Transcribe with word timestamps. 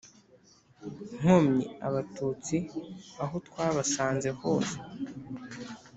nkomyi 1.19 1.65
Abatutsi 1.87 2.55
aho 3.23 3.35
twabasanze 3.47 4.29
hose 4.39 4.75